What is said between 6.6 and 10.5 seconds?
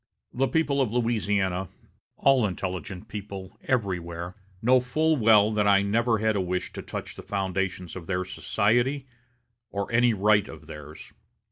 to touch the foundations of their society, or any right